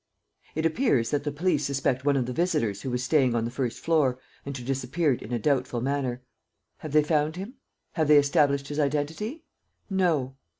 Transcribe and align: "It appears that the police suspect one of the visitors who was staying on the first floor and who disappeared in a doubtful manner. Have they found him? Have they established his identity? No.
"It 0.55 0.65
appears 0.65 1.11
that 1.11 1.25
the 1.25 1.31
police 1.31 1.63
suspect 1.65 2.03
one 2.03 2.17
of 2.17 2.25
the 2.25 2.33
visitors 2.33 2.81
who 2.81 2.89
was 2.89 3.03
staying 3.03 3.35
on 3.35 3.45
the 3.45 3.51
first 3.51 3.77
floor 3.79 4.17
and 4.47 4.57
who 4.57 4.63
disappeared 4.65 5.21
in 5.21 5.31
a 5.31 5.37
doubtful 5.37 5.79
manner. 5.79 6.23
Have 6.79 6.91
they 6.93 7.03
found 7.03 7.35
him? 7.35 7.53
Have 7.91 8.07
they 8.07 8.17
established 8.17 8.69
his 8.69 8.79
identity? 8.79 9.45
No. 9.91 10.37